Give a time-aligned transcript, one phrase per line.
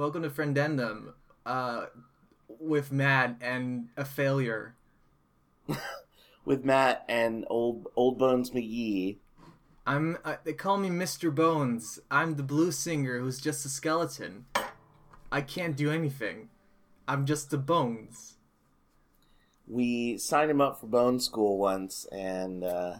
[0.00, 1.12] Welcome to Friendendum.
[1.44, 1.84] Uh,
[2.48, 4.74] with Matt and a failure.
[6.46, 9.18] with Matt and old Old Bones McGee.
[9.86, 10.16] I'm.
[10.24, 11.34] Uh, they call me Mr.
[11.34, 11.98] Bones.
[12.10, 14.46] I'm the blues singer who's just a skeleton.
[15.30, 16.48] I can't do anything.
[17.06, 18.38] I'm just the bones.
[19.68, 22.94] We signed him up for bone school once, and uh,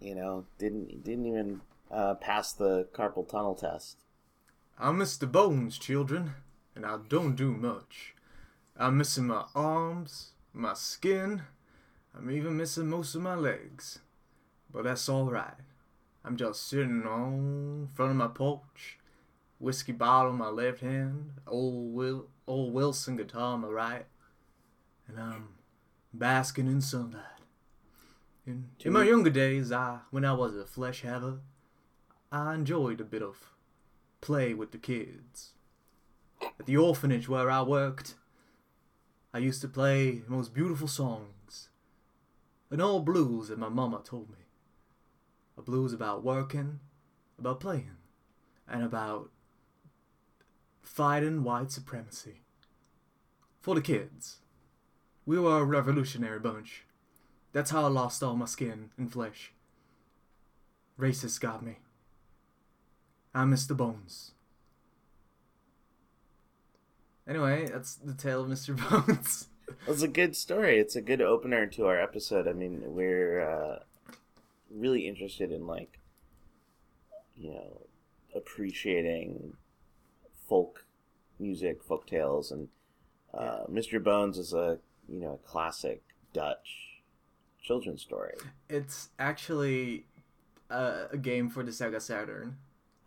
[0.00, 4.05] you know didn't didn't even uh, pass the carpal tunnel test.
[4.78, 5.30] I'm Mr.
[5.30, 6.34] Bones, children,
[6.74, 8.14] and I don't do much.
[8.76, 11.44] I'm missing my arms, my skin.
[12.14, 14.00] I'm even missing most of my legs.
[14.70, 15.54] But that's alright.
[16.22, 18.98] I'm just sitting on front of my porch,
[19.58, 24.04] whiskey bottle in my left hand, old Will, old Wilson guitar on my right,
[25.08, 25.54] and I'm
[26.12, 27.22] basking in sunlight.
[28.46, 31.38] In, in my younger days, I when I was a flesh haver,
[32.30, 33.55] I enjoyed a bit of
[34.20, 35.52] play with the kids.
[36.58, 38.14] At the orphanage where I worked,
[39.32, 41.68] I used to play the most beautiful songs.
[42.70, 44.46] An old blues that my mama told me.
[45.58, 46.80] A blues about working,
[47.38, 47.96] about playing,
[48.68, 49.30] and about
[50.82, 52.40] fighting white supremacy.
[53.60, 54.38] For the kids.
[55.24, 56.84] We were a revolutionary bunch.
[57.52, 59.52] That's how I lost all my skin and flesh.
[60.98, 61.78] Racists got me.
[63.36, 64.32] I miss the bones.
[67.28, 68.74] Anyway, that's the tale of Mr.
[69.06, 69.48] Bones.
[69.86, 70.78] It's a good story.
[70.78, 72.48] It's a good opener to our episode.
[72.48, 73.80] I mean, we're uh,
[74.74, 75.98] really interested in like,
[77.36, 77.82] you know,
[78.34, 79.52] appreciating
[80.48, 80.86] folk
[81.38, 82.68] music, folk tales, and
[83.34, 83.80] uh, yeah.
[83.80, 84.02] Mr.
[84.02, 84.78] Bones is a
[85.08, 87.02] you know a classic Dutch
[87.60, 88.34] children's story.
[88.70, 90.06] It's actually
[90.70, 92.56] a, a game for the Sega Saturn.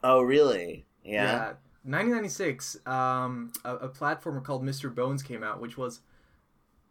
[0.04, 0.86] Oh, really?
[1.04, 1.24] Yeah.
[1.24, 4.94] yeah 1996, um, a, a platformer called Mr.
[4.94, 6.02] Bones came out, which was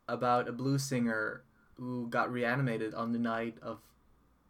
[0.09, 3.81] about a blues singer who got reanimated on the night of,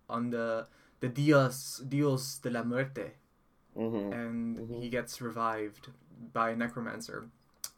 [0.08, 0.66] on the
[1.00, 3.12] the Dios Dios de la Muerte,
[3.76, 4.12] mm-hmm.
[4.12, 4.80] and mm-hmm.
[4.80, 5.88] he gets revived
[6.32, 7.28] by a necromancer,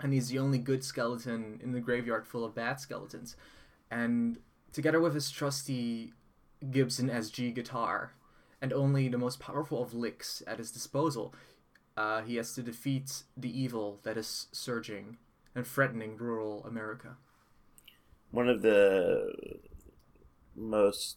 [0.00, 3.36] and he's the only good skeleton in the graveyard full of bad skeletons,
[3.90, 4.38] and
[4.72, 6.12] together with his trusty
[6.70, 8.12] Gibson SG guitar,
[8.60, 11.34] and only the most powerful of licks at his disposal,
[11.96, 15.16] uh, he has to defeat the evil that is surging
[15.54, 17.16] and threatening rural America.
[18.30, 19.32] One of the
[20.54, 21.16] most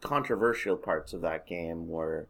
[0.00, 2.28] controversial parts of that game were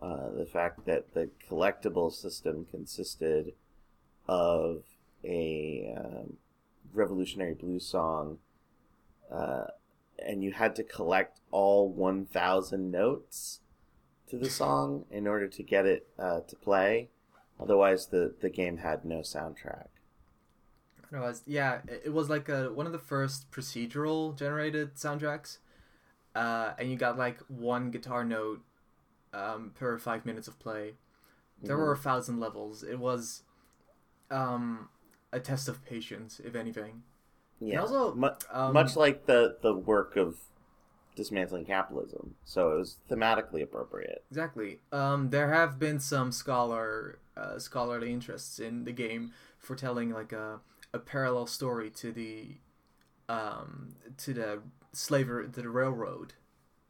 [0.00, 3.52] uh, the fact that the collectible system consisted
[4.26, 4.82] of
[5.24, 6.36] a um,
[6.94, 8.38] revolutionary blues song,
[9.30, 9.64] uh,
[10.24, 13.60] and you had to collect all 1,000 notes
[14.28, 17.08] to the song in order to get it uh, to play.
[17.58, 19.88] Otherwise, the, the game had no soundtrack.
[21.12, 25.58] It was yeah, it was like a, one of the first procedural generated soundtracks,
[26.36, 28.62] uh, and you got like one guitar note
[29.32, 30.94] um, per five minutes of play.
[31.60, 31.84] There mm-hmm.
[31.84, 32.84] were a thousand levels.
[32.84, 33.42] It was
[34.30, 34.88] um,
[35.32, 37.02] a test of patience, if anything.
[37.60, 37.72] Yeah.
[37.72, 40.36] And also, M- um, much like the the work of
[41.14, 42.34] dismantling capitalism.
[42.44, 44.24] So it was thematically appropriate.
[44.30, 44.78] Exactly.
[44.92, 50.32] Um, there have been some scholar uh, scholarly interests in the game for telling like
[50.32, 50.60] a
[50.92, 52.56] a parallel story to the
[53.28, 56.34] um, to the slavery to the railroad,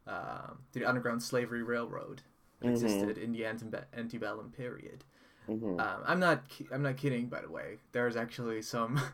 [0.06, 2.22] uh, the underground slavery railroad
[2.60, 2.74] that mm-hmm.
[2.74, 5.04] existed in the ante- antebellum period.
[5.48, 5.80] Mm-hmm.
[5.80, 7.26] Um, I'm not I'm not kidding.
[7.26, 9.00] By the way, there's actually some.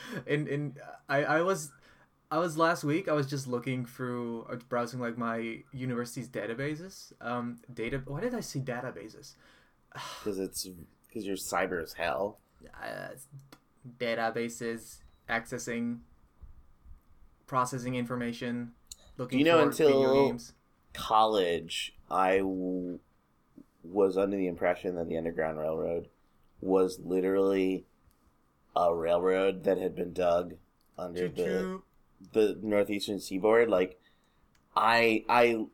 [0.26, 0.76] in in
[1.08, 1.72] I I was
[2.32, 3.08] I was last week.
[3.08, 7.12] I was just looking through, uh, browsing like my university's databases.
[7.20, 8.00] Um, data.
[8.06, 9.34] Why did I see databases?
[10.24, 10.66] Because it's
[11.06, 12.38] because you're cyber as hell.
[12.82, 13.08] Uh,
[13.98, 15.98] databases, accessing,
[17.46, 18.72] processing information,
[19.18, 19.38] looking.
[19.38, 20.38] you know until
[20.94, 22.98] college, I w-
[23.82, 26.08] was under the impression that the Underground Railroad
[26.62, 27.84] was literally
[28.74, 30.54] a railroad that had been dug
[30.98, 31.82] under Choo-choo.
[32.32, 34.00] the the northeastern seaboard like
[34.76, 35.64] i i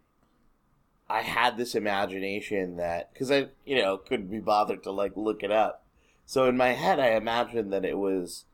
[1.08, 5.42] i had this imagination that because i you know couldn't be bothered to like look
[5.42, 5.84] it up
[6.26, 8.44] so in my head i imagined that it was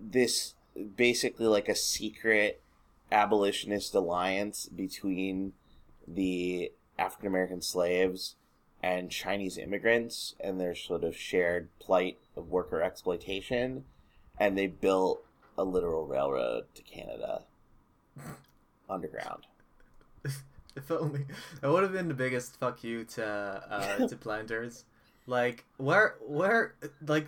[0.00, 0.54] this
[0.96, 2.60] basically like a secret
[3.10, 5.52] abolitionist alliance between
[6.06, 8.34] the african american slaves
[8.82, 13.84] and chinese immigrants and their sort of shared plight of worker exploitation
[14.38, 15.24] and they built
[15.58, 17.42] a literal railroad to Canada
[18.88, 19.46] underground.
[20.76, 21.26] if only
[21.60, 24.84] that would have been the biggest fuck you to uh, to planters.
[25.26, 26.74] Like where where
[27.06, 27.26] like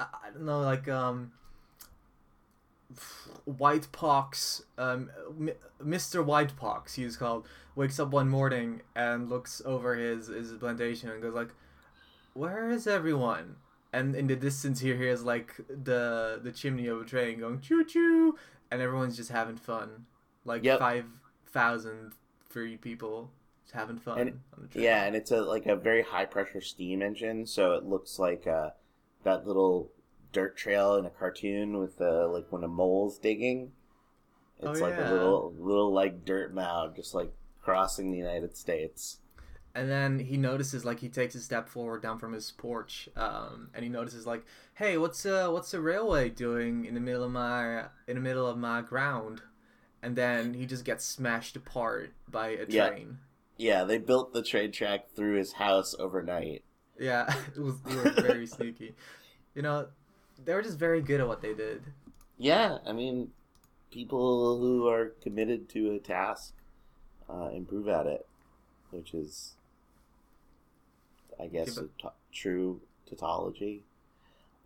[0.00, 1.32] I don't know like um
[3.44, 5.10] White Pox, um,
[5.82, 6.24] Mr.
[6.24, 11.20] White Pox, he's called, wakes up one morning and looks over his, his plantation and
[11.20, 11.50] goes like,
[12.34, 13.56] "Where is everyone?"
[13.94, 17.84] And in the distance, he hears like the the chimney of a train going choo
[17.84, 18.36] choo,
[18.70, 20.06] and everyone's just having fun,
[20.44, 20.78] like Yep.
[20.80, 21.06] five
[21.46, 22.12] thousand
[22.48, 23.30] free people
[23.62, 24.84] just having fun And- on the train.
[24.84, 28.46] Yeah, and it's a like a very high pressure steam engine, so it looks like
[28.48, 28.70] uh,
[29.22, 29.92] that little
[30.32, 33.72] dirt trail in a cartoon with uh, like when a mole's digging.
[34.60, 35.08] Oh, It's like yeah.
[35.08, 37.30] a little little like dirt mound, just like
[37.62, 39.20] crossing the United States.
[39.74, 43.70] And then he notices, like, he takes a step forward down from his porch, um,
[43.74, 44.44] and he notices, like,
[44.74, 48.46] hey, what's uh, what's the railway doing in the middle of my in the middle
[48.46, 49.42] of my ground?
[50.00, 53.18] And then he just gets smashed apart by a train.
[53.56, 56.62] Yeah, they built the train track through his house overnight.
[56.98, 58.94] Yeah, it was they were very sneaky.
[59.54, 59.86] You know,
[60.44, 61.82] they were just very good at what they did.
[62.36, 63.30] Yeah, I mean,
[63.90, 66.52] people who are committed to a task
[67.30, 68.26] uh, improve at it,
[68.90, 69.54] which is,
[71.40, 73.84] I guess, Yeah, a true tautology.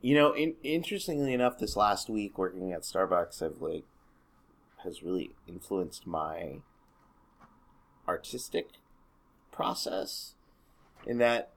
[0.00, 3.84] You know, in, interestingly enough, this last week working at Starbucks, I've like
[4.84, 6.60] has really influenced my
[8.06, 8.68] artistic
[9.50, 10.34] process.
[11.06, 11.50] In that,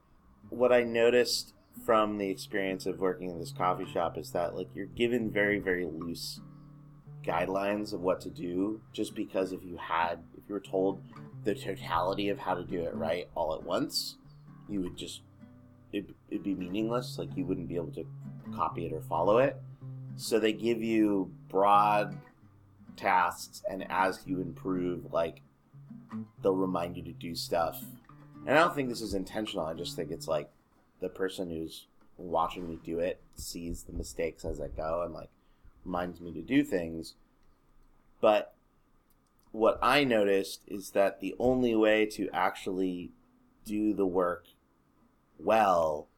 [0.50, 1.54] what I noticed
[1.84, 5.58] from the experience of working in this coffee shop is that like you're given very
[5.58, 6.40] very loose
[7.24, 11.02] guidelines of what to do just because if you had if you were told
[11.44, 14.16] the totality of how to do it right all at once
[14.72, 15.22] you would just
[15.92, 18.06] it, it'd be meaningless like you wouldn't be able to
[18.54, 19.56] copy it or follow it
[20.16, 22.16] so they give you broad
[22.96, 25.40] tasks and as you improve like
[26.42, 27.82] they'll remind you to do stuff
[28.46, 30.50] and i don't think this is intentional i just think it's like
[31.00, 31.86] the person who's
[32.16, 35.30] watching me do it sees the mistakes as I go and like
[35.84, 37.14] reminds me to do things.
[38.20, 38.54] But
[39.50, 43.10] what I noticed is that the only way to actually
[43.64, 44.46] do the work
[45.42, 46.08] well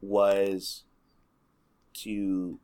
[0.00, 0.84] was
[1.94, 2.58] to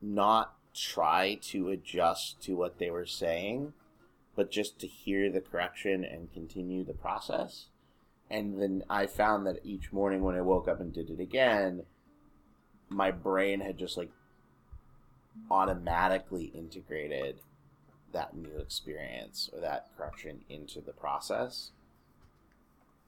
[0.00, 3.72] not try to adjust to what they were saying,
[4.36, 7.66] but just to hear the correction and continue the process
[8.30, 11.84] and then I found that each morning when I woke up and did it again,
[12.88, 14.10] my brain had just like
[15.50, 17.40] automatically integrated
[18.12, 21.70] that new experience or that correction into the process.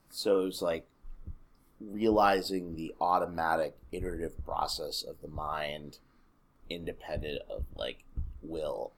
[0.08, 0.86] So it was like
[1.80, 5.98] realizing the automatic iterative process of the mind
[6.68, 8.04] independent of like
[8.42, 8.92] will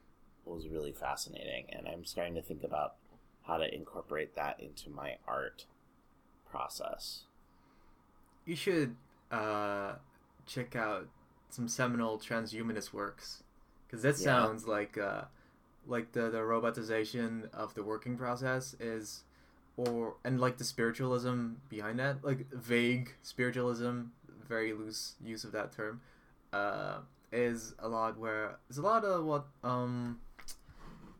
[0.44, 2.94] was really fascinating and I'm starting to think about
[3.42, 5.66] how to incorporate that into my art
[6.50, 7.24] process.
[8.44, 8.96] You should
[9.30, 9.94] uh,
[10.46, 11.08] check out
[11.48, 13.42] some seminal transhumanist works
[13.86, 14.22] because that Yeah.
[14.22, 15.22] sounds like uh,
[15.86, 19.24] like the the robotization of the working process is,
[19.76, 24.02] or and like the spiritualism behind that, like vague spiritualism,
[24.48, 26.00] very loose use of that term,
[26.52, 26.98] uh,
[27.32, 30.18] is a lot where there's a lot of what um,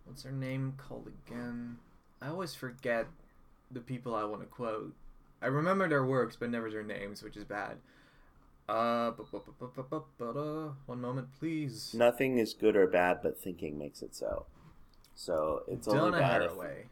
[0.05, 1.79] what's her name called again?
[2.21, 3.07] I always forget
[3.71, 4.95] the people I want to quote.
[5.41, 7.79] I remember their works, but never their names, which is bad.
[8.69, 9.11] Uh,
[10.87, 11.93] one moment, please.
[11.95, 14.47] Nothing is good or bad, but thinking makes it so.
[15.15, 16.43] So it's only Donna bad.
[16.43, 16.85] if- Haraway.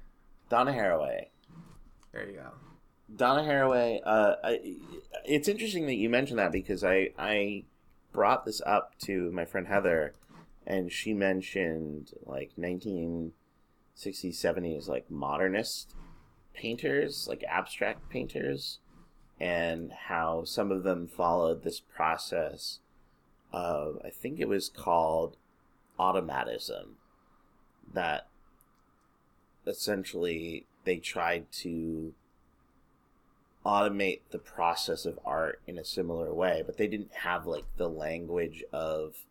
[0.49, 1.27] Donna Haraway.
[2.13, 2.51] There you go.
[3.15, 4.01] Donna Haraway.
[4.05, 4.77] Uh, I,
[5.25, 7.65] it's interesting that you mentioned that because I I
[8.13, 10.15] brought this up to my friend Heather,
[10.67, 13.33] and she mentioned like 1960s,
[13.97, 15.95] 70s, like modernist
[16.55, 18.79] painters, like abstract painters,
[19.41, 22.81] and how some of them followed this process
[23.53, 25.37] of I think it was called
[25.99, 26.97] automatism,
[27.93, 28.29] that
[29.67, 32.15] essentially they tried to
[33.65, 37.89] automate the process of art in a similar way, but they didn't have like the
[37.89, 39.27] language of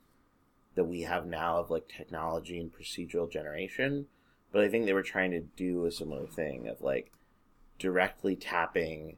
[0.76, 4.06] that we have now of like technology and procedural generation.
[4.52, 7.12] But I think they were trying to do a similar thing of like
[7.78, 9.18] directly tapping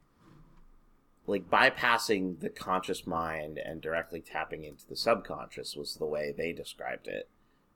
[1.28, 6.52] like bypassing the conscious mind and directly tapping into the subconscious was the way they
[6.52, 7.30] described it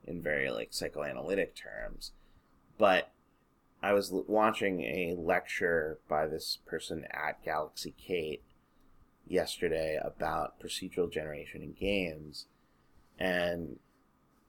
[0.04, 2.12] in very like psychoanalytic terms.
[2.76, 3.12] But
[3.86, 8.42] I was watching a lecture by this person at Galaxy Kate
[9.28, 12.46] yesterday about procedural generation in games,
[13.16, 13.78] and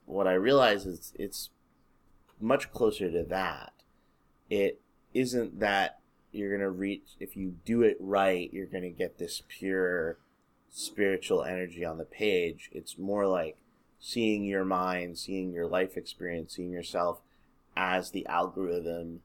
[0.07, 1.51] what I realized is it's
[2.41, 3.73] much closer to that.
[4.49, 4.81] It
[5.13, 5.99] isn't that
[6.31, 10.17] you're gonna reach if you do it right you're gonna get this pure
[10.69, 13.57] spiritual energy on the page it's more like
[13.97, 17.21] seeing your mind seeing your life experience seeing yourself
[17.75, 19.21] as the algorithm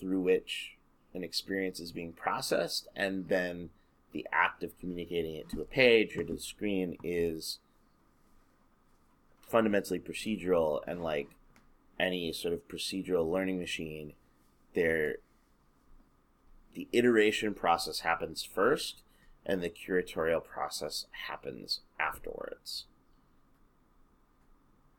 [0.00, 0.76] through which
[1.14, 3.70] an experience is being processed and then
[4.12, 7.58] the act of communicating it to a page or to the screen is
[9.48, 11.30] fundamentally procedural and like
[11.98, 14.14] any sort of procedural learning machine
[14.74, 15.16] there
[16.74, 19.02] the iteration process happens first
[19.44, 22.86] and the curatorial process happens afterwards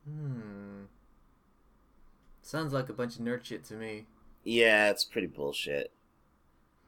[0.05, 0.85] Hmm.
[2.41, 4.05] Sounds like a bunch of nerd shit to me.
[4.43, 5.91] Yeah it's pretty bullshit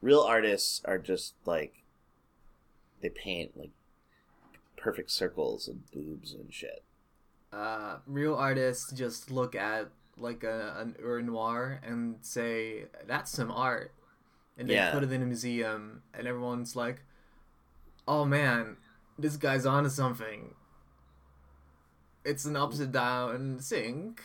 [0.00, 1.82] real artists are just like
[3.00, 3.70] they paint like
[4.76, 6.82] perfect circles and boobs and shit
[7.52, 13.50] Uh, real artists just look at like a, an ur noir and say that's some
[13.50, 13.92] art,
[14.58, 14.92] and they Yeah.
[14.92, 17.02] put it in a museum, and everyone's like,
[18.08, 18.76] "Oh man,
[19.18, 20.54] this guy's onto something."
[22.24, 24.20] It's an upside down sink.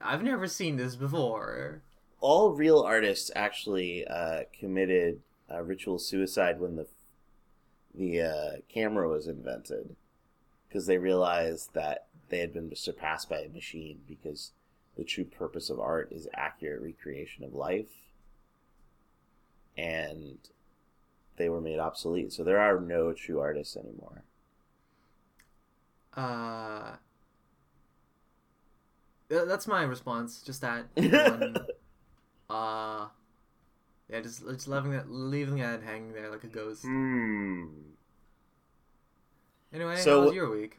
[0.00, 1.82] I've never seen this before.
[2.22, 5.20] All real artists actually uh, committed
[5.52, 6.86] uh, ritual suicide when the
[7.94, 9.94] the uh, camera was invented
[10.66, 14.52] because they realized that they had been surpassed by a machine because
[14.96, 17.92] the true purpose of art is accurate recreation of life
[19.76, 20.38] and
[21.36, 24.22] they were made obsolete so there are no true artists anymore
[26.14, 26.92] Uh,
[29.46, 30.42] that's my response.
[30.42, 30.84] Just that.
[30.94, 31.56] one.
[32.52, 33.06] Uh,
[34.08, 36.82] yeah, just just leaving that leaving it hanging there like a ghost.
[36.82, 37.66] hmm
[39.72, 40.78] Anyway, So- how was your week?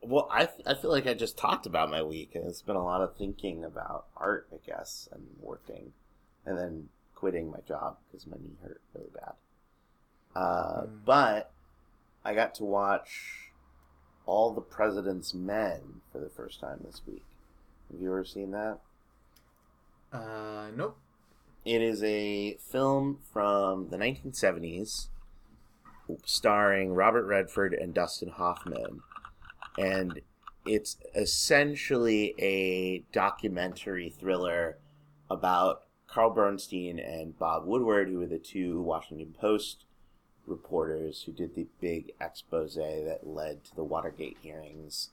[0.00, 2.84] Well, I, I feel like I just talked about my week, and it's been a
[2.84, 5.92] lot of thinking about art, I guess, and working,
[6.46, 9.32] and then quitting my job because my knee hurt really bad.
[10.36, 11.04] Uh, Mm.
[11.04, 11.50] But
[12.24, 13.50] I got to watch
[14.24, 17.24] All the President's Men for the first time this week.
[17.90, 18.78] Have you ever seen that?
[20.12, 20.96] Uh, nope.
[21.64, 25.08] It is a film from the 1970s
[26.24, 29.02] starring Robert Redford and Dustin Hoffman.
[29.76, 30.20] And
[30.64, 34.78] it's essentially a documentary thriller
[35.30, 39.84] about Carl Bernstein and Bob Woodward, who were the two Washington Post
[40.46, 45.10] reporters who did the big expose that led to the Watergate hearings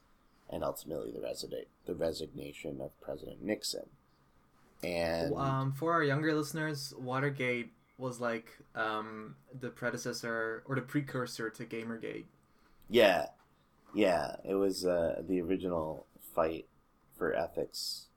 [0.49, 3.89] and ultimately the, resi- the resignation of President Nixon.
[4.85, 11.49] And Um, for our younger listeners, Watergate was like um the predecessor or the precursor
[11.49, 12.25] to Gamergate.
[12.89, 13.27] Yeah,
[13.93, 14.35] yeah.
[14.43, 16.67] It was uh, the original fight
[17.17, 18.07] for ethics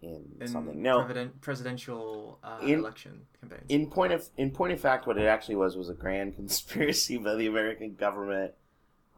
[0.00, 0.80] in, in something.
[0.80, 3.64] No, president, presidential uh, In- election campaign.
[3.68, 7.18] in point of in point of fact, what it actually was was a grand conspiracy
[7.18, 8.54] by the American government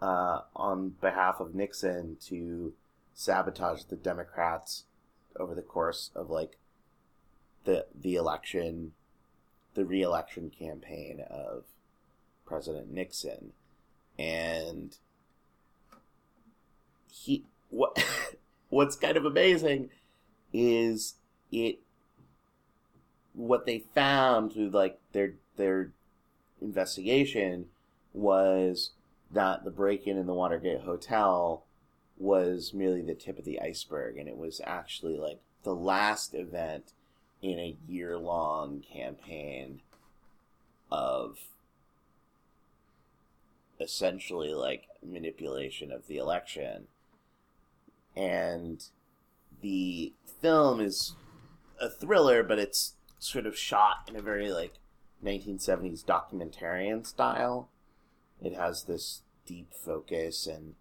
[0.02, 2.72] uh, on behalf of Nixon to
[3.14, 4.84] sabotage the Democrats
[5.38, 6.56] over the course of like
[7.64, 8.92] the the election,
[9.74, 11.64] the re-election campaign of
[12.46, 13.52] President Nixon,
[14.18, 14.96] and
[17.10, 18.02] he what
[18.68, 19.90] what's kind of amazing
[20.52, 21.14] is
[21.52, 21.78] it
[23.34, 25.92] what they found through like their their
[26.60, 27.66] investigation
[28.12, 28.90] was
[29.30, 31.64] that the break-in in the Watergate hotel
[32.20, 36.92] was merely the tip of the iceberg and it was actually like the last event
[37.42, 39.80] in a year-long campaign
[40.92, 41.38] of
[43.80, 46.86] essentially like manipulation of the election.
[48.14, 48.84] And
[49.62, 50.12] the
[50.42, 51.14] film is
[51.80, 54.74] a thriller but it's sort of shot in a very like
[55.24, 57.70] 1970s documentarian style.
[58.42, 60.74] It has this deep focus and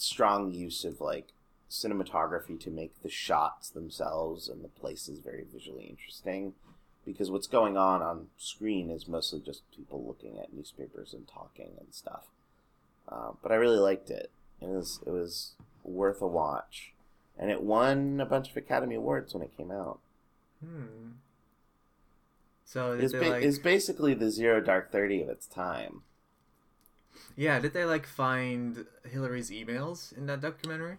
[0.00, 1.28] strong use of like
[1.70, 6.54] cinematography to make the shots themselves and the places very visually interesting
[7.04, 11.70] because what's going on on screen is mostly just people looking at newspapers and talking
[11.78, 12.24] and stuff
[13.08, 14.30] uh, but i really liked it
[14.62, 15.52] it was it was
[15.84, 16.92] worth a watch
[17.38, 19.98] and it won a bunch of academy awards when it came out
[20.64, 21.10] Hmm.
[22.64, 23.42] So it's, ba- like?
[23.44, 26.02] it's basically the zero dark 30 of its time
[27.38, 30.96] Yeah, did they like find Hillary's emails in that documentary?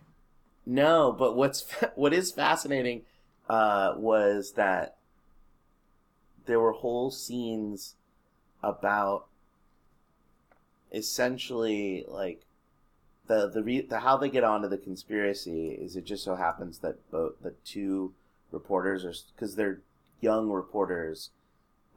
[0.65, 1.65] No, but what's
[1.95, 3.01] what is fascinating
[3.49, 4.95] uh, was that
[6.45, 7.95] there were whole scenes
[8.63, 9.25] about
[10.93, 12.45] essentially like
[13.27, 16.79] the the, re- the how they get onto the conspiracy is it just so happens
[16.79, 18.13] that both the two
[18.53, 19.81] reporters are because they're
[20.21, 21.31] young reporters,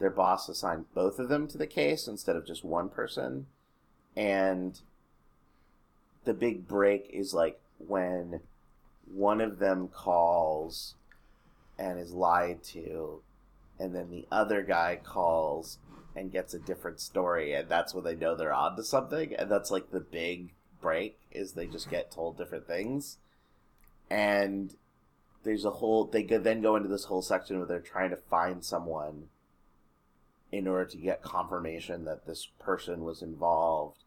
[0.01, 3.47] their boss assigned both of them to the case instead of just one person.
[4.17, 4.79] And
[6.25, 8.41] the big break is like when
[9.13, 10.95] one of them calls
[11.79, 13.23] and is lied to,
[13.79, 15.79] and then the other guy calls
[16.15, 19.35] and gets a different story, and that's when they know they're on to something.
[19.35, 23.19] And that's like the big break is they just get told different things.
[24.11, 24.75] And
[25.43, 28.65] there's a whole they then go into this whole section where they're trying to find
[28.65, 29.29] someone
[30.53, 34.02] in order to get confirmation that this person was involved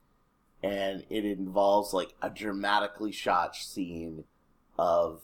[0.66, 4.24] and it involves like a dramatically shot scene
[4.80, 5.22] of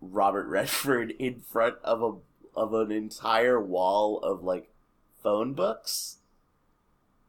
[0.00, 4.70] Robert Redford in front of a of an entire wall of like
[5.22, 6.18] phone books.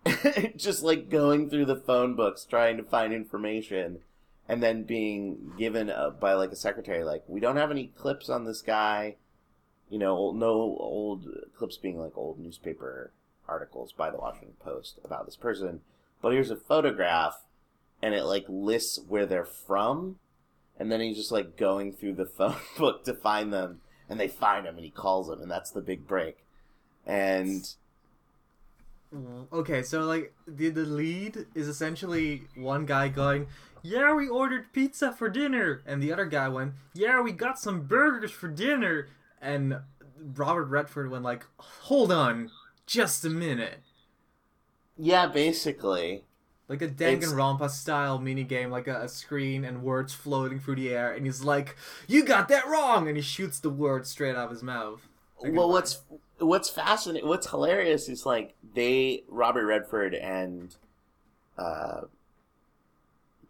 [0.56, 4.00] Just like going through the phone books trying to find information
[4.50, 8.30] and then being given a, by like a secretary like we don't have any clips
[8.30, 9.16] on this guy.
[9.90, 13.12] You know no old clips being like old newspaper
[13.48, 15.82] articles by the washington post about this person
[16.22, 17.46] but here's a photograph
[18.02, 20.18] and it like lists where they're from
[20.78, 24.28] and then he's just like going through the phone book to find them and they
[24.28, 26.46] find him and he calls him, and that's the big break
[27.06, 27.76] and
[29.14, 29.44] mm-hmm.
[29.52, 33.48] okay so like the the lead is essentially one guy going
[33.84, 35.82] yeah, we ordered pizza for dinner.
[35.86, 39.08] And the other guy went, yeah, we got some burgers for dinner.
[39.42, 39.80] And
[40.36, 42.52] Robert Redford went like, hold on,
[42.86, 43.80] just a minute.
[44.98, 46.24] Yeah, basically.
[46.68, 50.96] Like a Danganronpa style mini game, like a, a, screen and words floating through the
[50.96, 51.76] air, and he's like,
[52.08, 55.06] "You got that wrong," and he shoots the word straight out of his mouth.
[55.44, 56.00] well, what's
[56.40, 60.74] what's fascinating, what's hilarious is like they Robert Redford and
[61.58, 62.02] uh,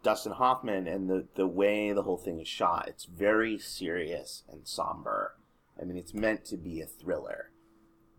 [0.02, 4.66] Dustin Hoffman and the the way the whole thing is shot, it's very serious and
[4.66, 5.36] somber.
[5.80, 7.50] I mean, it's meant to be a thriller,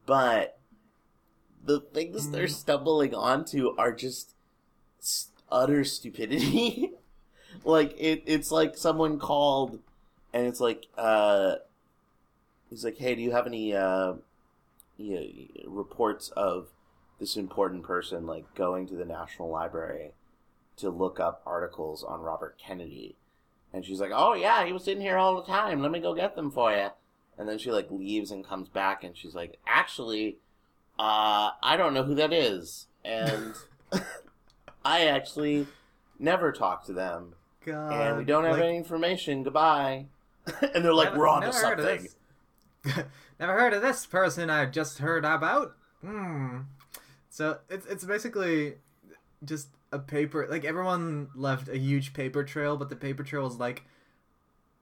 [0.05, 0.59] but
[1.65, 2.51] the things they're mm.
[2.51, 4.35] stumbling onto are just
[5.51, 6.91] utter stupidity.
[7.63, 9.79] like it, it's like someone called,
[10.33, 11.55] and it's like, uh,
[12.69, 14.13] he's like, "Hey, do you have any uh,
[14.97, 16.67] you know, reports of
[17.19, 20.11] this important person like going to the National Library?"
[20.75, 23.15] to look up articles on Robert Kennedy.
[23.71, 25.81] And she's like, "Oh yeah, he was sitting here all the time.
[25.81, 26.89] Let me go get them for you."
[27.37, 30.37] And then she like leaves and comes back, and she's like, "Actually,
[30.99, 33.53] uh, I don't know who that is, and
[34.85, 35.67] I actually
[36.19, 37.33] never talked to them,
[37.65, 39.43] God, and we don't have like, any information.
[39.43, 40.07] Goodbye."
[40.61, 42.07] and they're like, never, "We're on to something."
[43.39, 45.75] never heard of this person I just heard about.
[46.01, 46.59] Hmm.
[47.29, 48.75] So it's it's basically
[49.43, 53.57] just a paper like everyone left a huge paper trail, but the paper trail was
[53.57, 53.83] like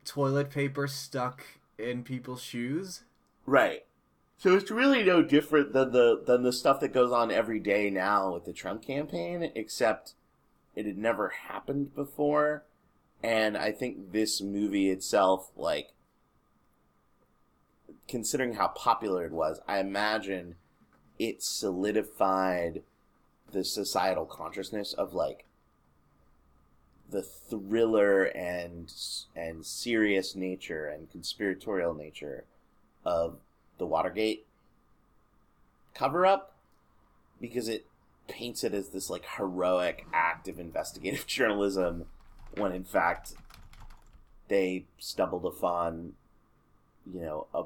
[0.03, 1.43] toilet paper stuck
[1.77, 3.03] in people's shoes.
[3.45, 3.85] Right.
[4.41, 7.91] So it's really no different than the than the stuff that goes on every day
[7.91, 10.15] now with the Trump campaign, except
[10.75, 12.63] it had never happened before.
[13.21, 15.89] And I think this movie itself, like
[18.07, 20.55] considering how popular it was, I imagine
[21.19, 22.81] it solidified
[23.51, 25.45] the societal consciousness of like
[27.07, 28.91] the thriller and
[29.35, 32.45] and serious nature and conspiratorial nature
[33.05, 33.37] of
[33.81, 34.45] the Watergate
[35.95, 36.53] cover up
[37.41, 37.87] because it
[38.27, 42.05] paints it as this like heroic act of investigative journalism
[42.55, 43.33] when in fact
[44.47, 46.13] they stumbled upon
[47.11, 47.63] you know a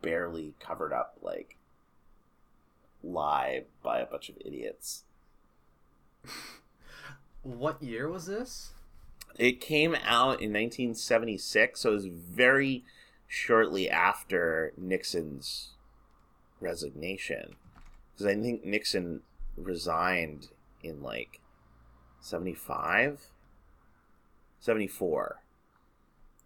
[0.00, 1.56] barely covered up like
[3.04, 5.04] lie by a bunch of idiots
[7.42, 8.72] what year was this?
[9.38, 12.84] It came out in 1976, so it was very
[13.32, 15.70] shortly after Nixon's
[16.60, 17.56] resignation.
[18.12, 19.22] Because I think Nixon
[19.56, 20.48] resigned
[20.82, 21.40] in like
[22.20, 23.30] 75,
[24.60, 25.40] 74.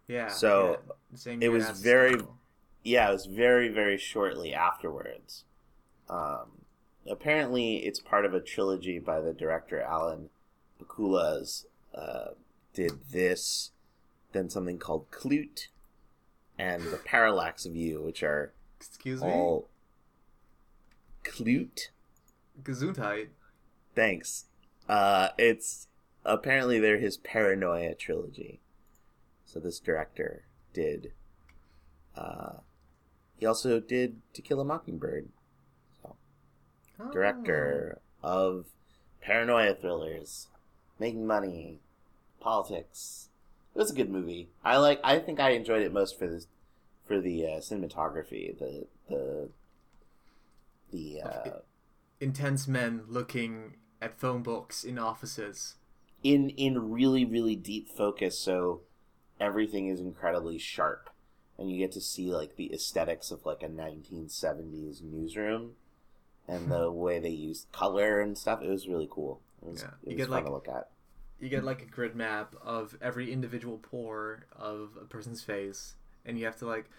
[0.07, 0.29] Yeah.
[0.29, 0.77] So
[1.25, 2.15] yeah, it was very,
[2.85, 5.43] yeah, it was very, very shortly afterwards.
[6.09, 6.61] Um,
[7.05, 10.29] apparently it's part of a trilogy by the director Alan
[10.81, 11.65] Pakula's.
[11.93, 12.35] Uh,
[12.73, 13.71] did this,
[14.33, 15.67] then something called Klute,
[16.57, 19.67] and The Parallax View, which are excuse all
[21.23, 21.89] me, Klute.
[22.63, 23.27] Gesundheit.
[23.95, 24.45] Thanks.
[24.87, 25.87] Uh, it's
[26.25, 28.61] apparently they're his Paranoia trilogy.
[29.45, 30.43] So this director
[30.73, 31.13] did.
[32.15, 32.57] Uh,
[33.37, 35.29] he also did To Kill a Mockingbird
[37.11, 38.65] director of
[39.21, 40.47] paranoia thrillers,
[40.99, 41.79] making money,
[42.39, 43.29] politics.
[43.77, 44.49] It was a good movie.
[44.65, 44.99] I like.
[45.03, 46.47] I think I enjoyed it most for this,
[47.05, 48.57] for the uh, cinematography.
[48.57, 49.49] The the
[50.91, 51.49] the uh,
[52.19, 55.75] Intense men looking at phone books in offices.
[56.23, 58.81] in in really really deep focus, so
[59.39, 61.11] everything is incredibly sharp,
[61.59, 65.73] and you get to see like the aesthetics of like a 1970s newsroom,
[66.47, 68.63] and the way they used color and stuff.
[68.63, 69.39] It was really cool.
[69.61, 69.89] It was, Yeah.
[70.03, 70.89] it You was get, fun like- to look at.
[71.39, 75.95] You get like a grid map of every individual pore of a person's face,
[76.25, 76.89] and you have to like.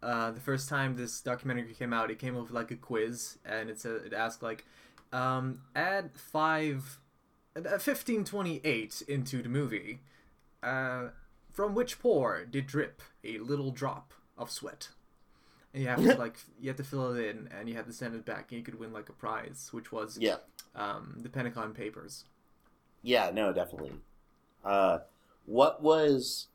[0.00, 3.68] Uh, the first time this documentary came out, it came with like a quiz, and
[3.68, 4.64] it said it asked like,
[5.12, 7.00] um, add five,
[7.56, 10.00] uh, fifteen twenty eight into the movie.
[10.62, 11.08] Uh,
[11.50, 14.90] from which pore did drip a little drop of sweat?
[15.74, 17.92] And you have to like you have to fill it in, and you have to
[17.92, 20.36] send it back, and you could win like a prize, which was Yeah.
[20.76, 22.24] um, the Pentagon Papers.
[23.02, 23.92] Yeah, no, definitely.
[24.64, 24.98] Uh,
[25.46, 26.48] what was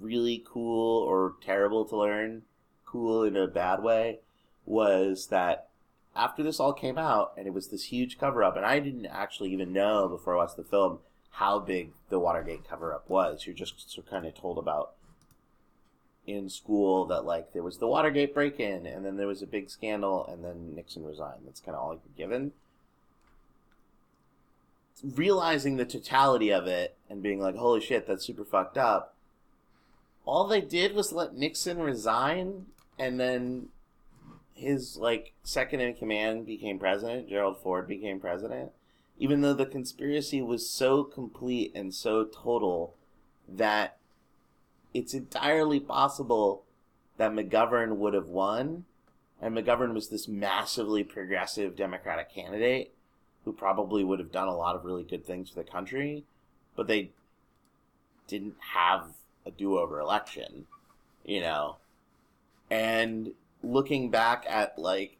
[0.00, 2.42] really cool or terrible to learn,
[2.84, 4.20] cool in a bad way,
[4.64, 5.68] was that
[6.14, 9.06] after this all came out and it was this huge cover up, and I didn't
[9.06, 10.98] actually even know before I watched the film
[11.30, 13.46] how big the Watergate cover up was.
[13.46, 14.92] You're just kind of told about
[16.26, 19.46] in school that like there was the Watergate break in, and then there was a
[19.46, 21.40] big scandal, and then Nixon resigned.
[21.46, 22.52] That's kind of all you're given
[25.02, 29.14] realizing the totality of it and being like, holy shit, that's super fucked up.
[30.24, 32.66] All they did was let Nixon resign,
[32.98, 33.68] and then
[34.54, 37.28] his like second in command became president.
[37.28, 38.70] Gerald Ford became president,
[39.18, 42.94] even though the conspiracy was so complete and so total
[43.48, 43.96] that
[44.94, 46.62] it's entirely possible
[47.16, 48.84] that McGovern would have won,
[49.40, 52.94] and McGovern was this massively progressive Democratic candidate
[53.44, 56.24] who probably would have done a lot of really good things for the country,
[56.76, 57.10] but they
[58.26, 59.06] didn't have
[59.44, 60.66] a do over election,
[61.24, 61.76] you know.
[62.70, 65.18] And looking back at like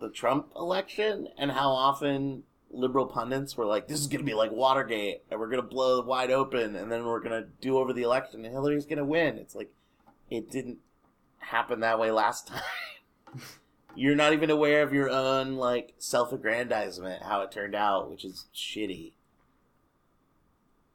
[0.00, 4.34] the Trump election and how often liberal pundits were like, this is going to be
[4.34, 7.78] like Watergate, and we're going to blow wide open, and then we're going to do
[7.78, 9.38] over the election, and Hillary's going to win.
[9.38, 9.72] It's like,
[10.30, 10.78] it didn't
[11.38, 12.60] happen that way last time.
[13.96, 18.46] You're not even aware of your own like self-aggrandizement, how it turned out, which is
[18.54, 19.12] shitty.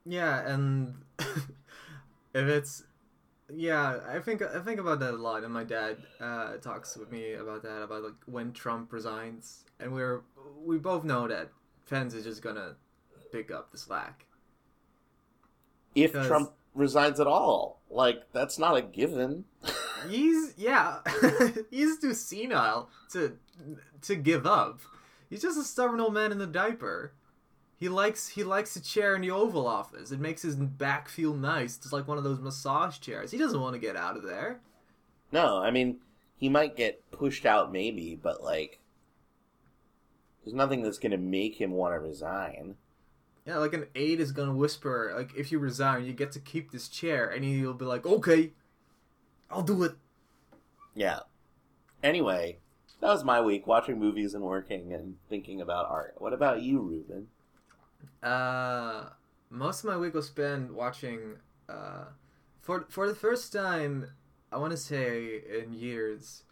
[0.05, 1.45] Yeah, and if
[2.33, 2.83] it's
[3.53, 7.11] yeah, I think I think about that a lot, and my dad uh, talks with
[7.11, 10.21] me about that about like when Trump resigns, and we're
[10.63, 11.49] we both know that
[11.89, 12.75] Pence is just gonna
[13.31, 14.25] pick up the slack.
[15.95, 19.45] If Because- Trump resigns at all, like that's not a given.
[20.09, 20.99] He's yeah,
[21.69, 23.37] he's too senile to
[24.03, 24.79] to give up.
[25.29, 27.11] He's just a stubborn old man in the diaper.
[27.75, 30.11] He likes he likes a chair in the Oval Office.
[30.11, 31.75] It makes his back feel nice.
[31.77, 33.31] It's like one of those massage chairs.
[33.31, 34.61] He doesn't want to get out of there.
[35.31, 35.99] no, I mean
[36.37, 38.79] he might get pushed out, maybe, but like
[40.43, 42.75] there's nothing that's gonna make him want to resign.
[43.49, 46.69] Yeah, like an aide is gonna whisper, like, if you resign, you get to keep
[46.69, 48.51] this chair, and he'll be like, okay,
[49.49, 49.93] I'll do it.
[50.93, 51.21] Yeah.
[52.03, 52.59] Anyway,
[53.01, 56.13] that was my week watching movies and working and thinking about art.
[56.19, 57.27] What about you, Ruben?
[58.21, 59.05] Uh,
[59.49, 62.03] most of my week was spent watching, uh,
[62.61, 64.11] for for the first time,
[64.51, 66.43] I want to say in years,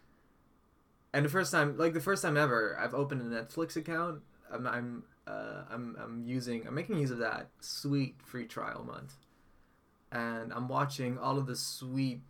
[1.12, 4.22] and the first time, like the first time ever, I've opened a Netflix account.
[4.50, 9.14] I'm I'm uh, I'm I'm using I'm making use of that sweet free trial month,
[10.10, 12.20] and I'm watching all of the sweet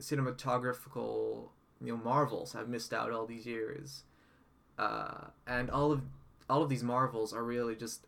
[0.00, 1.48] cinematographical
[1.80, 4.04] you know marvels I've missed out all these years,
[4.78, 6.02] uh, and all of
[6.48, 8.06] all of these marvels are really just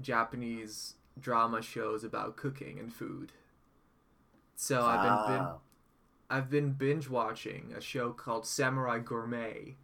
[0.00, 3.32] Japanese drama shows about cooking and food.
[4.56, 5.56] So I've been, Ah,
[6.30, 9.76] I've been binge watching a show called Samurai Gourmet,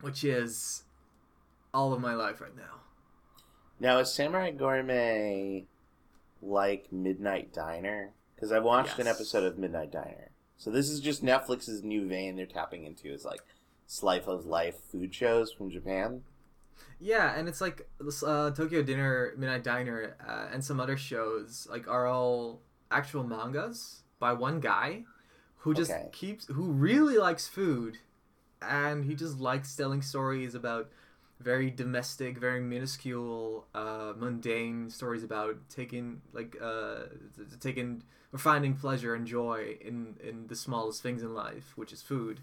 [0.00, 0.84] which is
[1.72, 2.80] all of my life right now.
[3.80, 5.64] Now, is Samurai Gourmet
[6.42, 8.10] like Midnight Diner?
[8.34, 10.30] Because I've watched an episode of Midnight Diner.
[10.56, 13.40] So this is just Netflix's new vein they're tapping into is like
[13.86, 16.22] slice of life food shows from Japan.
[16.98, 17.88] Yeah, and it's like
[18.26, 24.02] uh, Tokyo Dinner, Midnight Diner, uh, and some other shows like are all actual mangas
[24.18, 25.04] by one guy
[25.58, 26.08] who just Okay.
[26.12, 27.98] keeps who really likes food,
[28.60, 30.90] and he just likes telling stories about
[31.40, 37.00] very domestic, very minuscule, uh, mundane stories about taking like uh,
[37.60, 42.02] taking or finding pleasure and joy in in the smallest things in life, which is
[42.02, 42.40] food.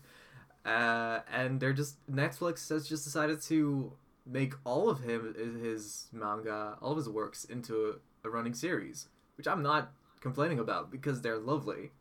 [0.65, 3.93] Uh, and they're just Netflix has just decided to
[4.25, 5.33] make all of him
[5.63, 9.07] his manga, all of his works into a, a running series,
[9.37, 11.91] which I'm not complaining about because they're lovely.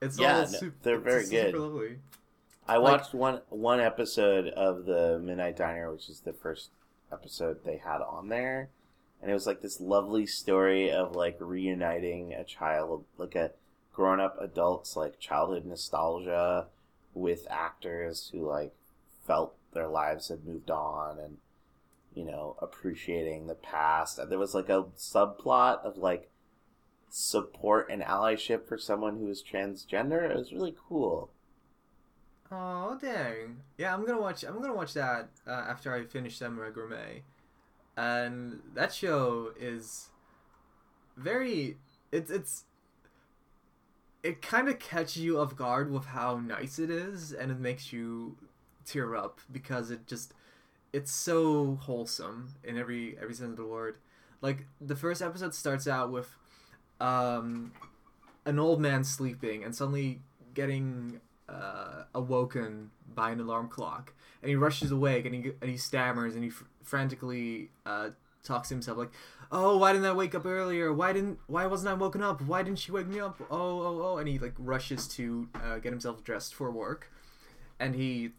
[0.00, 1.58] It's Yeah, all no, super, they're it's very super good.
[1.58, 1.98] lovely.
[2.66, 6.70] I Like- watched one one episode of the Midnight Diner, which is the first
[7.12, 8.70] episode they had on there,
[9.20, 13.52] and it was like this lovely story of like reuniting a child, like a
[13.92, 16.66] grown up adult's like childhood nostalgia
[17.12, 18.74] with actors who like
[19.24, 21.38] felt their lives had moved on and
[22.14, 24.18] you know appreciating the past.
[24.18, 26.30] And there was like a subplot of like
[27.10, 30.28] support and allyship for someone who was transgender.
[30.30, 31.30] It was really cool.
[32.50, 33.58] Oh dang!
[33.78, 34.44] Yeah, I'm gonna watch.
[34.44, 37.22] I'm gonna watch that uh, after I finish Samurai Gourmet,
[37.96, 40.08] and that show is
[41.16, 41.76] very.
[42.12, 42.64] It's it's.
[44.22, 47.92] It kind of catches you off guard with how nice it is, and it makes
[47.92, 48.36] you
[48.84, 50.32] tear up because it just
[50.92, 53.96] it's so wholesome in every every sense of the word.
[54.40, 56.36] Like the first episode starts out with
[57.00, 57.72] um,
[58.44, 60.20] an old man sleeping and suddenly
[60.54, 65.76] getting uh, awoken by an alarm clock, and he rushes awake and he and he
[65.76, 68.10] stammers and he fr- frantically uh,
[68.42, 69.10] talks to himself like,
[69.52, 70.92] "Oh, why didn't I wake up earlier?
[70.92, 72.40] Why didn't why wasn't I woken up?
[72.42, 73.36] Why didn't she wake me up?
[73.50, 77.10] Oh, oh, oh!" And he like rushes to uh, get himself dressed for work,
[77.78, 78.32] and he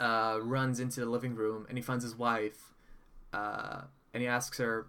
[0.00, 2.74] uh, runs into the living room and he finds his wife,
[3.32, 4.86] uh, and he asks her,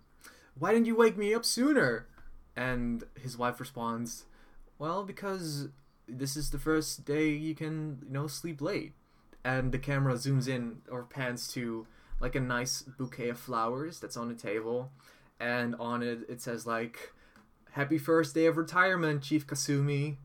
[0.58, 2.08] "Why didn't you wake me up sooner?"
[2.56, 4.26] And his wife responds,
[4.78, 5.70] "Well, because
[6.18, 8.94] this is the first day you can you know sleep late."
[9.44, 11.86] And the camera zooms in or pans to
[12.20, 14.92] like a nice bouquet of flowers that's on the table,
[15.40, 17.14] and on it it says like,
[17.72, 20.18] "Happy first day of retirement, Chief Kasumi."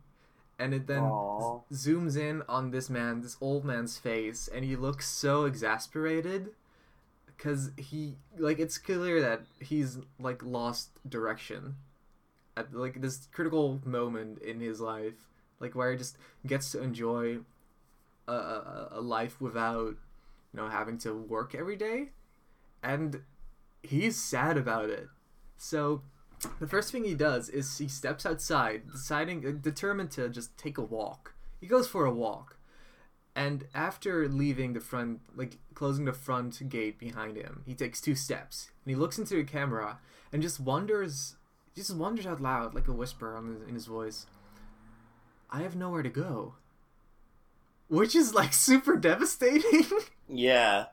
[0.61, 5.09] And it then zooms in on this man, this old man's face, and he looks
[5.09, 6.51] so exasperated.
[7.27, 11.77] Because he like it's clear that he's like lost direction.
[12.57, 15.29] At like this critical moment in his life,
[15.61, 16.17] like where he just
[16.47, 17.39] gets to enjoy
[18.27, 19.97] a, a, a life without
[20.53, 22.11] you know having to work every day,
[22.83, 23.23] and
[23.83, 25.09] he's sad about it.
[25.57, 26.03] So
[26.61, 30.79] the first thing he does is he steps outside, deciding uh, determined to just take
[30.79, 31.35] a walk.
[31.61, 32.57] He goes for a walk.
[33.35, 38.17] And after leaving the front, like closing the front gate behind him, he takes two
[38.17, 39.99] steps and he looks into the camera
[40.33, 41.37] and just wonders,
[41.75, 44.27] just wonders out loud, like a whisper his, in his voice.
[45.51, 46.55] I have nowhere to go,
[47.89, 49.87] which is like super devastating.
[50.29, 50.87] Yeah.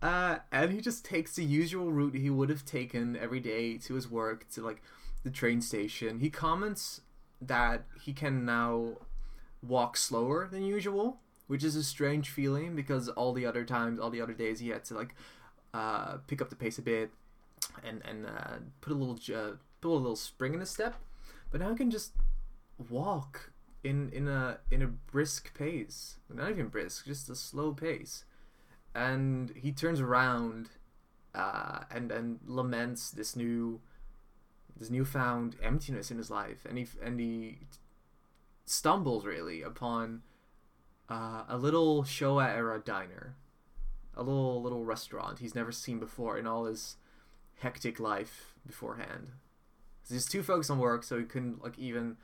[0.00, 3.94] Uh, and he just takes the usual route he would have taken every day to
[3.94, 4.82] his work, to like
[5.24, 6.20] the train station.
[6.20, 7.02] He comments
[7.40, 8.92] that he can now
[9.62, 14.10] walk slower than usual, which is a strange feeling because all the other times, all
[14.10, 15.14] the other days, he had to like
[15.74, 17.10] uh, pick up the pace a bit
[17.84, 20.96] and and uh, put a little uh, put a little spring in his step.
[21.50, 22.12] But now he can just
[22.88, 28.24] walk in in a in a brisk pace, not even brisk, just a slow pace.
[28.94, 30.70] And he turns around
[31.34, 33.80] uh, and and laments this new
[34.76, 36.66] this newfound emptiness in his life.
[36.68, 37.58] And he and he
[38.66, 40.22] stumbles really upon
[41.08, 43.36] uh, a little Showa era diner.
[44.16, 46.96] A little little restaurant he's never seen before in all his
[47.60, 49.30] hectic life beforehand.
[50.08, 52.16] He's too focused on work so he couldn't like even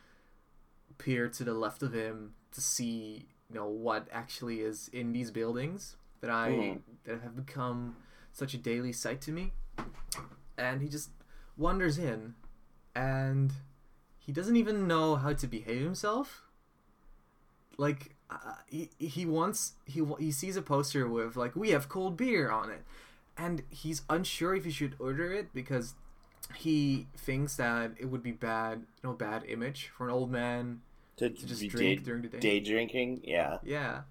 [0.98, 5.30] peer to the left of him to see you know what actually is in these
[5.30, 6.80] buildings that I Mhm.
[7.04, 7.96] that have become
[8.32, 9.52] such a daily sight to me.
[10.58, 11.10] And he just
[11.56, 12.34] wanders in,
[12.94, 13.52] and
[14.18, 16.42] he doesn't even know how to behave himself.
[17.78, 22.16] Like uh, he he wants he he sees a poster with like we have cold
[22.16, 22.84] beer on it,
[23.36, 25.94] and he's unsure if he should order it because
[26.54, 30.80] he thinks that it would be bad, you no bad image for an old man
[31.18, 32.38] To, to just be drink day, during the day.
[32.38, 33.22] day drinking.
[33.24, 33.58] Yeah.
[33.64, 34.02] Yeah.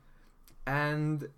[0.65, 1.29] And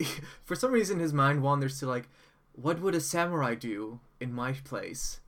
[0.44, 2.08] for some reason his mind wanders to like
[2.52, 5.20] what would a samurai do in my place?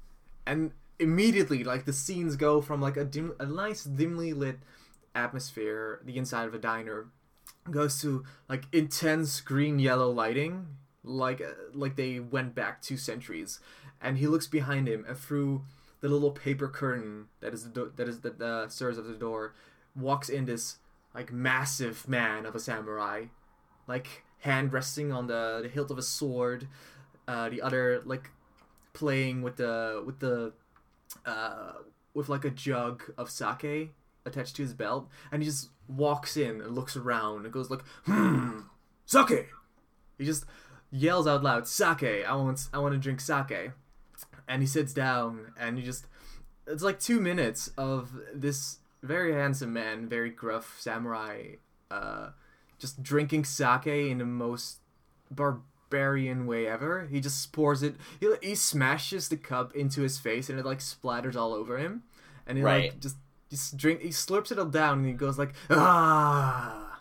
[0.47, 4.59] And immediately like the scenes go from like a dim a nice dimly lit
[5.15, 7.07] atmosphere, the inside of a diner
[7.71, 10.67] goes to like intense green yellow lighting
[11.03, 13.61] like uh, like they went back 2 centuries
[14.01, 15.63] and he looks behind him and through
[16.09, 19.55] the little paper curtain that is the do- that is that serves as the door
[19.95, 20.77] walks in this
[21.15, 23.25] like massive man of a samurai,
[23.87, 26.69] like hand resting on the, the hilt of a sword,
[27.27, 28.31] uh, the other like
[28.93, 30.53] playing with the with the
[31.25, 31.73] uh,
[32.15, 33.93] with like a jug of sake
[34.25, 37.83] attached to his belt, and he just walks in and looks around and goes like,
[38.05, 38.61] "Hmm,
[39.07, 39.49] sake."
[40.19, 40.45] He just
[40.91, 42.25] yells out loud, "Sake!
[42.27, 43.73] I want I want to drink sake,"
[44.49, 46.07] and he sits down and he just
[46.67, 51.55] it's like two minutes of this very handsome man, very gruff samurai,
[51.91, 52.31] uh,
[52.79, 54.79] just drinking sake in the most
[55.31, 57.07] barbarian way ever.
[57.11, 57.97] He just pours it.
[58.21, 62.03] He he smashes the cup into his face, and it like splatters all over him.
[62.47, 62.91] And he Right.
[62.91, 63.17] like just
[63.51, 64.01] just drink.
[64.01, 67.01] He slurps it all down, and he goes like ah.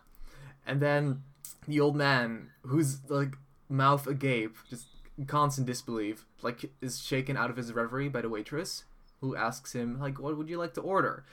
[0.68, 1.24] And then
[1.68, 3.36] the old man, who's like
[3.70, 4.88] mouth agape, just
[5.28, 8.84] constant disbelief, like is shaken out of his reverie by the waitress,
[9.22, 11.26] who asks him like, "What would you like to order?"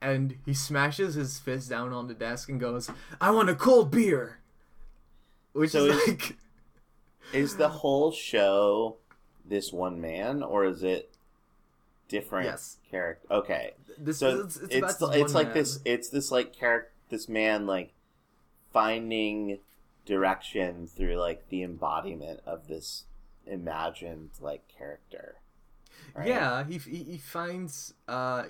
[0.00, 3.90] And he smashes his fist down on the desk and goes, "I want a cold
[3.90, 4.38] beer,"
[5.52, 6.36] which So is is- like,
[7.34, 8.96] Is the whole show
[9.44, 11.10] this one man, or is it
[12.08, 12.78] different Yes.
[12.90, 13.26] character?
[13.30, 15.54] Okay, this so it's, it's it's, it's, like man.
[15.54, 15.80] this.
[15.84, 17.92] It's this like character, this man like
[18.72, 19.58] finding
[20.06, 23.04] direction through like the embodiment of this
[23.50, 25.36] imagined like character.
[26.14, 26.28] right?
[26.28, 28.44] Yeah, he, he he finds uh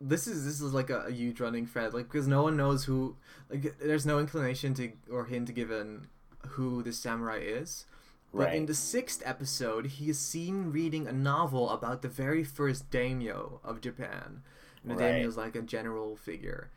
[0.00, 2.84] this is this is like a, a huge running thread like because no one knows
[2.84, 3.16] who
[3.50, 6.08] like there's no inclination to or hint given
[6.48, 7.86] who this samurai is.
[8.32, 12.88] But in the sixth episode, he is seen reading a novel about the very first
[12.90, 14.42] daimyo of Japan.
[14.82, 15.12] And the Right.
[15.12, 16.70] daimyo is like a general figure,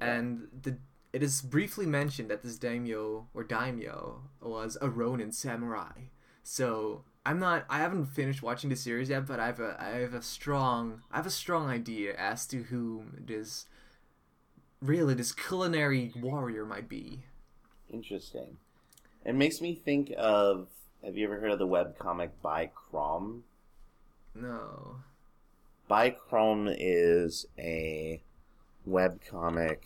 [0.00, 0.78] and the
[1.12, 6.08] it is briefly mentioned that this daimyo or daimyo was a Ronin samurai.
[6.44, 7.64] So I'm not.
[7.68, 9.76] I haven't finished watching the series yet, but I have a.
[9.80, 11.00] I have a strong.
[11.10, 13.66] I have a strong idea as to who this.
[14.80, 17.24] Really, this culinary warrior might be.
[17.90, 18.58] Interesting.
[19.24, 20.68] It makes me think of.
[21.02, 23.44] Have you ever heard of the webcomic by Crom?
[24.34, 24.96] No.
[25.88, 28.22] By Bichrome is a
[28.86, 29.82] web comic.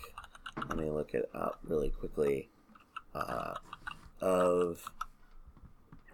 [0.68, 2.48] Let me look it up really quickly.
[3.14, 3.54] Uh,
[4.20, 4.90] of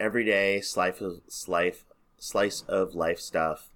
[0.00, 1.84] everyday slice of slice
[2.18, 3.70] slice of life stuff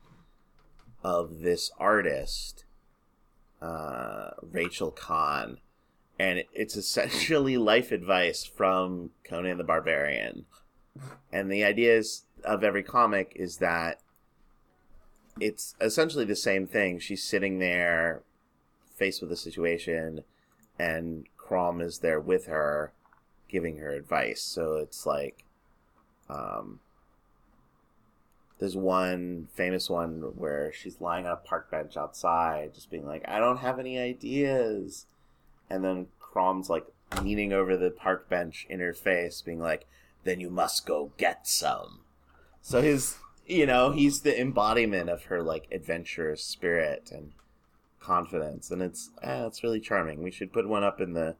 [1.04, 2.64] of this artist,
[3.62, 5.58] uh, Rachel Kahn,
[6.18, 10.46] and it's essentially life advice from Conan the Barbarian.
[11.32, 14.00] And the ideas of every comic is that
[15.40, 16.98] it's essentially the same thing.
[16.98, 18.22] She's sitting there,
[18.96, 20.24] faced with a situation,
[20.78, 22.92] and Crom is there with her,
[23.48, 24.42] giving her advice.
[24.42, 25.44] So it's like,
[26.28, 26.80] um,
[28.58, 33.26] there's one famous one where she's lying on a park bench outside, just being like,
[33.28, 35.06] "I don't have any ideas,"
[35.70, 36.86] and then Crom's like
[37.22, 39.86] leaning over the park bench in her face, being like,
[40.24, 42.00] "Then you must go get some."
[42.60, 43.16] So his
[43.48, 47.32] you know he's the embodiment of her like adventurous spirit and
[48.00, 51.34] confidence and it's eh, it's really charming we should put one up in the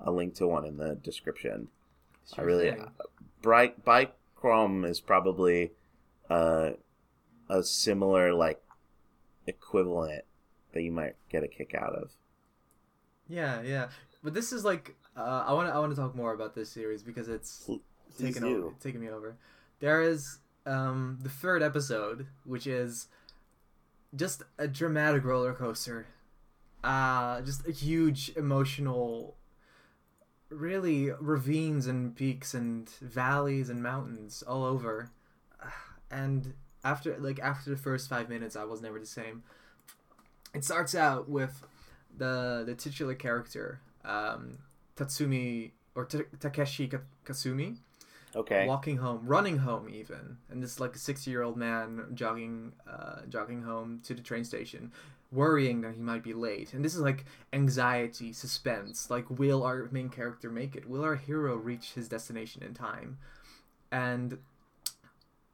[0.00, 1.68] a link to one in the description
[2.36, 2.90] i really thing.
[3.42, 5.72] bright bike chrome is probably
[6.28, 6.72] uh,
[7.48, 8.60] a similar like
[9.46, 10.22] equivalent
[10.74, 12.10] that you might get a kick out of
[13.26, 13.88] Yeah, yeah.
[14.22, 16.68] But this is like uh, I want to I want to talk more about this
[16.68, 18.66] series because it's Please taken do.
[18.66, 19.36] over, taken me over.
[19.80, 23.06] There is um the third episode, which is
[24.14, 26.06] just a dramatic roller coaster.
[26.82, 29.36] Uh just a huge emotional
[30.50, 35.10] really ravines and peaks and valleys and mountains all over.
[36.10, 36.54] And
[36.84, 39.42] after like after the first 5 minutes I was never the same.
[40.54, 41.64] It starts out with
[42.16, 44.58] the the titular character um
[44.96, 46.88] Tatsumi or Ta- Takeshi
[47.24, 47.78] Kasumi
[48.36, 53.62] okay walking home, running home even, and this like a sixty-year-old man jogging, uh, jogging
[53.62, 54.92] home to the train station,
[55.34, 56.72] worrying that he might be late.
[56.72, 59.10] And this is like anxiety, suspense.
[59.10, 60.88] Like, will our main character make it?
[60.88, 63.18] Will our hero reach his destination in time?
[63.90, 64.38] And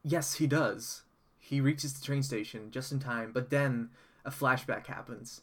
[0.02, 1.02] yes, he does.
[1.38, 3.90] He reaches the train station just in time, but then
[4.24, 5.40] a flashback happens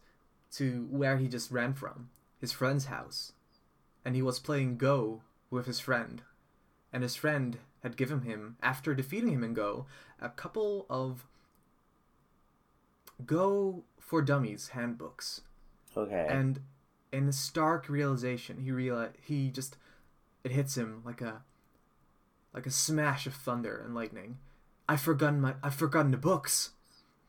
[0.54, 3.34] to where he just ran from, his friend's house,
[4.06, 6.22] and he was playing Go with his friend
[6.92, 9.86] and his friend had given him, after defeating him in Go,
[10.20, 11.26] a couple of
[13.26, 15.42] Go for Dummies handbooks.
[15.96, 16.62] okay And
[17.12, 19.78] in a stark realization, he reali he just
[20.46, 21.44] it hits him like a
[22.54, 24.38] like a smash of thunder and lightning.
[24.88, 26.72] I've forgotten my I've forgotten the books.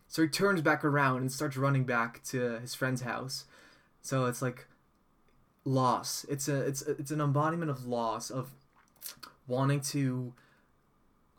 [0.07, 3.45] So he turns back around and starts running back to his friend's house.
[4.01, 4.69] So it's like
[5.65, 6.25] loss.
[6.29, 8.51] It's a it's a, it's an embodiment of loss of
[9.49, 10.33] wanting to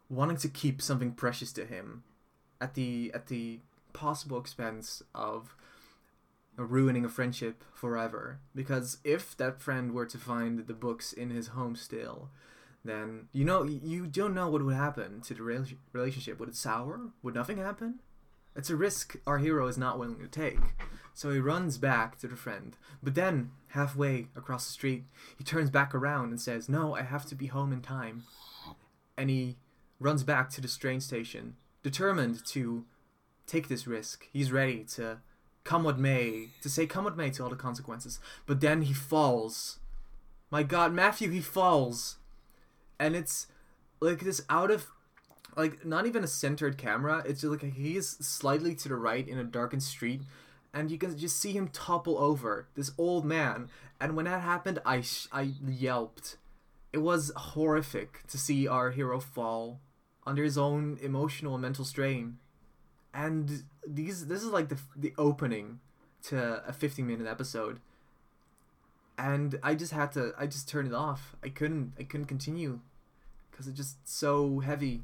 [0.10, 2.04] wanting to keep something precious to him
[2.60, 3.62] at the at the
[4.00, 5.56] possible expense of
[6.58, 11.48] ruining a friendship forever because if that friend were to find the books in his
[11.58, 12.18] home still
[12.84, 16.56] then you know you don't know what would happen to the rela- relationship would it
[16.56, 17.92] sour would nothing happen
[18.56, 20.60] It's a risk our hero is not willing to take.
[21.14, 22.76] So he runs back to the friend.
[23.02, 25.04] But then, halfway across the street,
[25.38, 28.24] he turns back around and says, No, I have to be home in time.
[29.18, 29.58] And he
[30.00, 32.86] runs back to the train station, determined to
[33.50, 34.28] take this risk.
[34.32, 35.20] He's ready to
[35.64, 38.20] come what may, to say come what may to all the consequences.
[38.46, 39.80] But then he falls.
[40.52, 42.18] My god, Matthew, he falls.
[43.00, 43.48] And it's
[44.00, 44.88] like this out of
[45.56, 47.24] like not even a centered camera.
[47.26, 50.22] It's just like he's slightly to the right in a darkened street,
[50.74, 53.70] and you can just see him topple over this old man.
[54.00, 56.38] And when that happened, I sh- I yelped.
[56.92, 59.80] It was horrific to see our hero fall
[60.26, 62.38] under his own emotional and mental strain.
[63.14, 65.80] And these this is like the the opening
[66.24, 67.80] to a 15 minute episode.
[69.18, 71.36] And I just had to I just turned it off.
[71.44, 72.80] I couldn't I couldn't continue
[73.52, 75.04] cuz it's just so heavy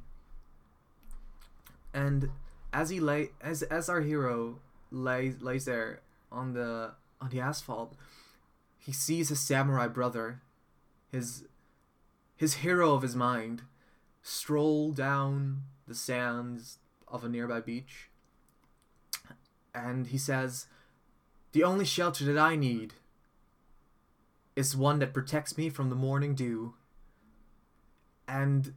[1.95, 2.29] and
[2.73, 4.59] as he lay as as our hero
[4.91, 6.01] lays lays there
[6.31, 7.95] on the on the asphalt
[8.77, 10.41] he sees his samurai brother
[11.11, 11.45] his
[12.35, 13.63] his hero of his mind
[14.21, 16.77] stroll down the sands
[17.07, 18.09] of a nearby beach
[19.73, 20.67] and he says
[21.51, 22.93] the only shelter that i need
[24.55, 26.73] is one that protects me from the morning dew
[28.27, 28.73] and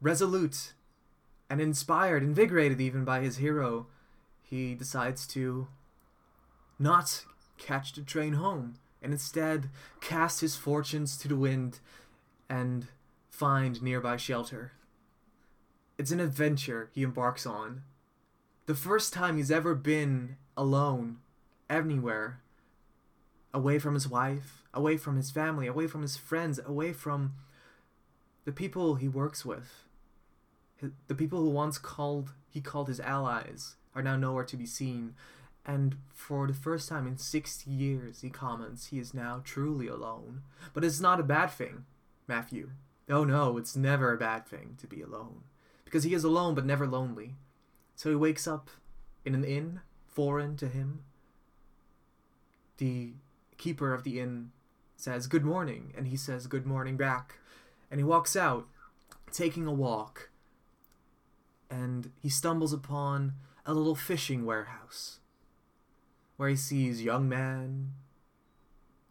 [0.00, 0.72] resolute
[1.48, 3.86] and inspired, invigorated even by his hero,
[4.42, 5.66] he decides to
[6.78, 7.24] not
[7.58, 9.68] catch the train home and instead
[10.00, 11.80] cast his fortunes to the wind
[12.48, 12.86] and
[13.28, 14.72] find nearby shelter.
[16.00, 17.82] It's an adventure he embarks on.
[18.64, 21.18] The first time he's ever been alone,
[21.68, 22.40] anywhere,
[23.52, 27.34] away from his wife, away from his family, away from his friends, away from
[28.46, 29.84] the people he works with
[31.08, 35.14] the people who once called he called his allies are now nowhere to be seen,
[35.66, 40.40] and for the first time in 60 years, he comments he is now truly alone.
[40.72, 41.84] But it's not a bad thing,
[42.26, 42.70] Matthew.
[43.10, 45.42] Oh no, it's never a bad thing to be alone.
[45.90, 47.34] Because he is alone but never lonely.
[47.96, 48.70] So he wakes up
[49.24, 51.00] in an inn, foreign to him.
[52.76, 53.14] The
[53.58, 54.52] keeper of the inn
[54.96, 57.40] says, Good morning, and he says, Good morning back.
[57.90, 58.68] And he walks out,
[59.32, 60.30] taking a walk
[61.70, 63.34] and he stumbles upon
[63.64, 65.20] a little fishing warehouse
[66.36, 67.92] where he sees young men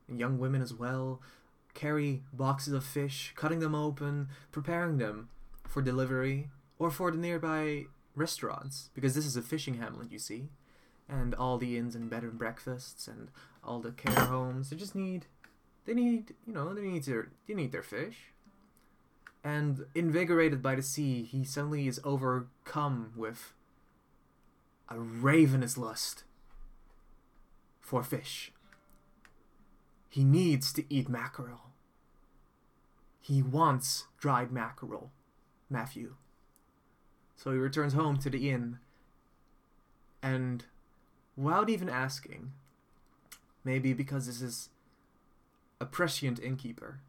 [0.07, 1.21] and young women as well
[1.75, 5.29] carry boxes of fish, cutting them open, preparing them
[5.65, 6.49] for delivery
[6.79, 10.49] or for the nearby restaurants because this is a fishing hamlet, you see.
[11.07, 13.29] And all the inns and bed and breakfasts and
[13.63, 15.27] all the care homes, they just need
[15.85, 18.31] they need, you know, they need their they need their fish
[19.43, 23.53] and invigorated by the sea, he suddenly is overcome with
[24.89, 26.23] a ravenous lust
[27.79, 28.51] for fish.
[30.09, 31.61] He needs to eat mackerel.
[33.21, 35.11] He wants dried mackerel,
[35.69, 36.15] Matthew.
[37.39, 38.79] So he returns home to the inn,
[40.21, 40.65] and
[41.37, 42.51] without even asking,
[43.63, 44.67] maybe because this is
[45.79, 46.99] a prescient innkeeper,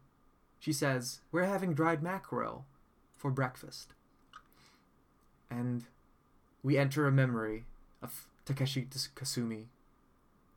[0.57, 2.63] she says, We're having dried mackerel
[3.17, 3.89] for breakfast.
[5.49, 5.83] And
[6.63, 7.65] we enter a memory
[8.01, 9.65] of Takeshi Kasumi.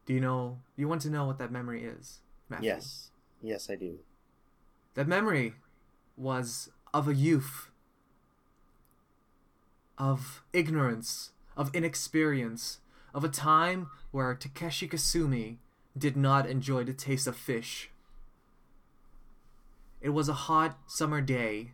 [0.07, 2.69] Do you know, you want to know what that memory is, Matthew?
[2.69, 3.11] Yes.
[3.43, 3.99] Yes, I do.
[4.95, 5.55] That memory
[6.17, 7.71] was of a youth,
[9.99, 12.79] of ignorance, of inexperience,
[13.15, 15.57] of a time where Takeshi Kasumi
[15.97, 17.91] did not enjoy the taste of fish
[20.05, 21.73] it was a hot summer day.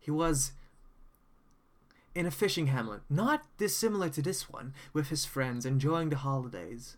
[0.00, 0.50] He was
[2.12, 6.96] in a fishing hamlet, not dissimilar to this one, with his friends enjoying the holidays.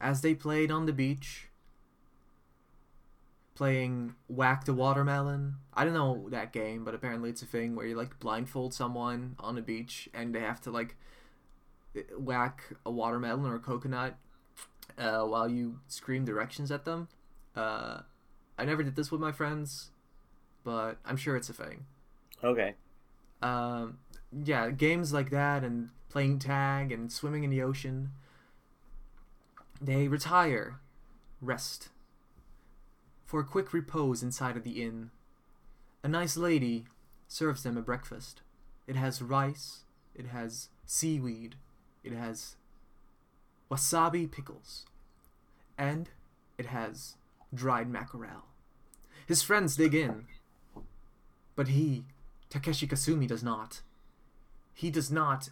[0.00, 1.47] As they played on the beach,
[3.58, 5.56] playing Whack the Watermelon.
[5.74, 9.34] I don't know that game, but apparently it's a thing where you like blindfold someone
[9.40, 10.94] on a beach and they have to like
[12.16, 14.16] whack a watermelon or a coconut
[14.96, 17.08] uh, while you scream directions at them.
[17.56, 18.02] Uh,
[18.56, 19.90] I never did this with my friends,
[20.62, 21.84] but I'm sure it's a thing.
[22.44, 22.74] Okay.
[23.42, 23.98] Um,
[24.44, 28.10] yeah, games like that and playing tag and swimming in the ocean.
[29.80, 30.78] They retire,
[31.40, 31.88] rest,
[33.28, 35.10] for a quick repose inside of the inn.
[36.02, 36.86] A nice lady
[37.28, 38.40] serves them a breakfast.
[38.86, 39.80] It has rice,
[40.14, 41.56] it has seaweed,
[42.02, 42.56] it has
[43.70, 44.86] wasabi pickles,
[45.76, 46.08] and
[46.56, 47.16] it has
[47.52, 48.46] dried mackerel.
[49.26, 50.24] His friends dig in.
[51.54, 52.04] But he,
[52.48, 53.82] Takeshi Kasumi, does not.
[54.72, 55.50] He does not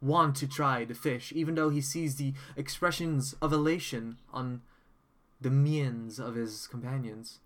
[0.00, 4.62] want to try the fish, even though he sees the expressions of elation on
[5.42, 7.40] the miens of his companions.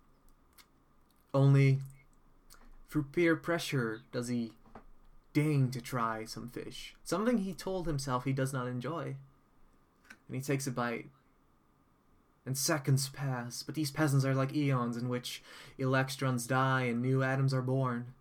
[1.32, 1.80] Only
[2.88, 4.52] through peer pressure does he
[5.32, 9.16] deign to try some fish, something he told himself he does not enjoy.
[10.26, 11.10] And he takes a bite.
[12.46, 15.42] And seconds pass, but these peasants are like eons in which
[15.78, 18.14] electrons die and new atoms are born.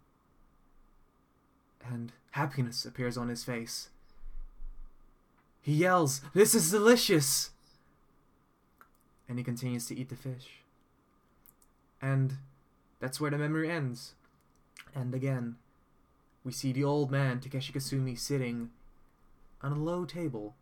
[1.87, 3.89] And happiness appears on his face.
[5.61, 7.51] He yells, This is delicious!
[9.27, 10.61] And he continues to eat the fish.
[12.01, 12.35] And
[12.99, 14.13] that's where the memory ends.
[14.93, 15.55] And again,
[16.43, 18.69] we see the old man, Takeshi Kasumi, sitting
[19.61, 20.55] on a low table,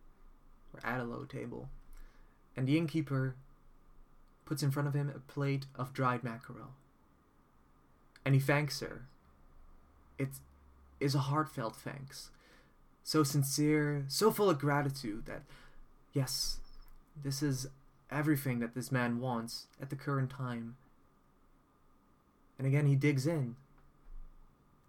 [0.74, 1.70] or at a low table,
[2.56, 3.36] and the innkeeper
[4.46, 6.72] puts in front of him a plate of dried mackerel.
[8.26, 9.04] And he thanks her.
[10.18, 10.30] It
[11.00, 12.30] is a heartfelt thanks.
[13.04, 15.44] So sincere, so full of gratitude that,
[16.14, 16.60] yes,
[17.22, 17.68] this is
[18.14, 20.76] everything that this man wants at the current time.
[22.58, 23.56] And again, he digs in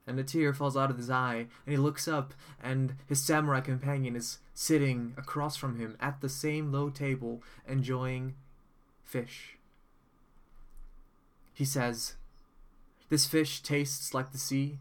[0.06, 3.60] and a tear falls out of his eye, and he looks up, and his samurai
[3.60, 8.34] companion is sitting across from him at the same low table, enjoying
[9.02, 9.56] fish.
[11.54, 12.14] He says,
[13.08, 14.78] This fish tastes like the sea,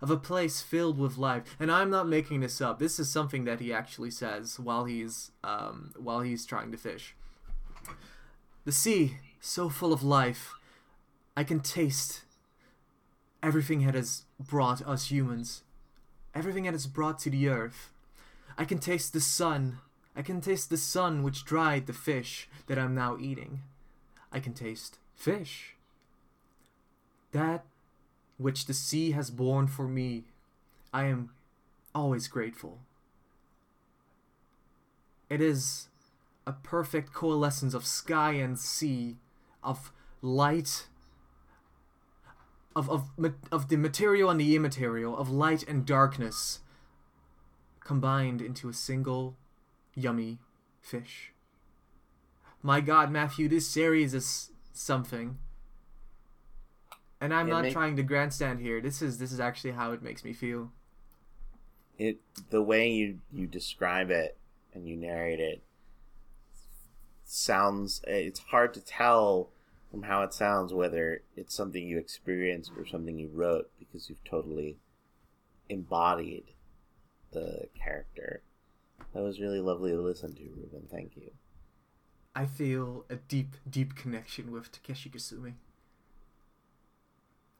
[0.00, 1.56] of a place filled with life.
[1.58, 2.78] And I'm not making this up.
[2.78, 7.16] This is something that he actually says while he's um, while he's trying to fish.
[8.64, 10.54] The sea, so full of life,
[11.36, 12.22] I can taste
[13.42, 15.62] everything it has brought us humans,
[16.34, 17.90] everything it has brought to the earth.
[18.56, 19.78] I can taste the sun.
[20.16, 23.62] I can taste the sun which dried the fish that I'm now eating.
[24.32, 25.76] I can taste fish.
[27.32, 27.64] That
[28.36, 30.24] which the sea has borne for me,
[30.92, 31.30] I am
[31.94, 32.78] always grateful.
[35.28, 35.88] It is
[36.48, 39.18] a perfect coalescence of sky and sea,
[39.62, 39.92] of
[40.22, 40.86] light
[42.74, 43.10] of of
[43.52, 46.60] of the material and the immaterial, of light and darkness,
[47.80, 49.36] combined into a single
[49.94, 50.38] yummy
[50.80, 51.32] fish.
[52.62, 55.36] My God, Matthew, this series is something.
[57.20, 57.72] And I'm it not make...
[57.74, 58.80] trying to grandstand here.
[58.80, 60.72] This is this is actually how it makes me feel.
[61.98, 64.38] It the way you you describe it
[64.72, 65.62] and you narrate it
[67.30, 69.50] sounds eh, it's hard to tell
[69.90, 74.24] from how it sounds whether it's something you experienced or something you wrote because you've
[74.24, 74.76] totally
[75.68, 76.44] embodied
[77.32, 78.42] the character.
[79.14, 80.88] That was really lovely to listen to, Ruben.
[80.90, 81.30] Thank you.
[82.34, 85.54] I feel a deep, deep connection with Takeshi Kasumi.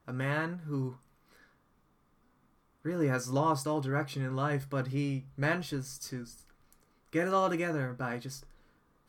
[0.07, 0.97] A man who
[2.83, 6.25] really has lost all direction in life, but he manages to
[7.11, 8.45] get it all together by just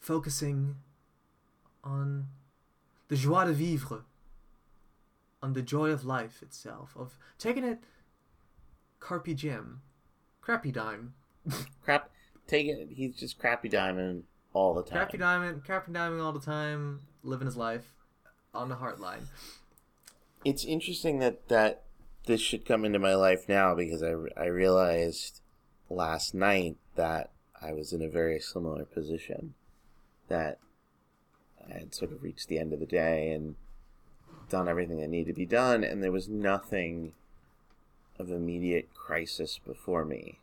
[0.01, 0.77] focusing
[1.85, 2.27] on
[3.09, 4.05] the joie de vivre,
[5.43, 7.79] on the joy of life itself, of taking it
[8.99, 9.83] carpe diem,
[10.41, 11.15] crappy dime.
[11.83, 12.11] Crap,
[12.47, 12.89] taking it.
[12.91, 14.99] He's just crappy diamond all the time.
[14.99, 17.95] Crappy diamond, crappy diamond all the time, living his life
[18.55, 19.29] on the heart line.
[20.45, 21.85] It's interesting that that
[22.27, 25.41] this should come into my life now because I I realized
[25.89, 27.31] last night that
[27.61, 29.55] I was in a very similar position.
[30.31, 30.59] That
[31.69, 33.57] I had sort of reached the end of the day and
[34.49, 37.13] done everything that needed to be done, and there was nothing
[38.19, 40.39] of immediate crisis before me.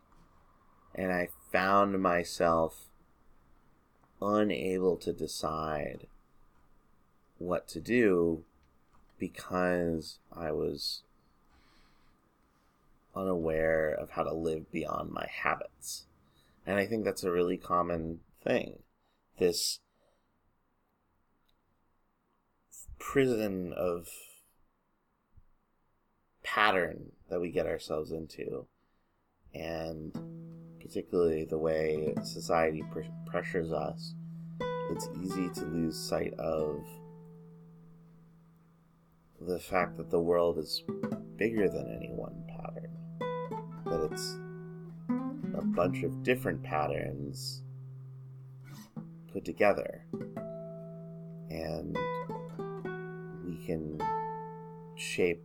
[0.94, 2.86] And I found myself
[4.20, 6.06] unable to decide
[7.38, 8.44] what to do
[9.18, 11.02] because I was
[13.14, 16.04] unaware of how to live beyond my habits.
[16.66, 18.80] And I think that's a really common thing.
[19.38, 19.80] This
[22.98, 24.08] prison of
[26.42, 28.66] pattern that we get ourselves into
[29.54, 30.12] and
[30.80, 34.14] particularly the way society pr- pressures us
[34.90, 36.84] it's easy to lose sight of
[39.40, 40.82] the fact that the world is
[41.36, 42.96] bigger than any one pattern
[43.84, 44.38] that it's
[45.56, 47.62] a bunch of different patterns
[49.32, 50.04] put together.
[51.50, 51.96] And
[53.46, 54.00] we can
[54.96, 55.42] shape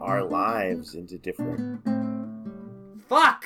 [0.00, 1.80] our lives into different
[3.08, 3.43] fuck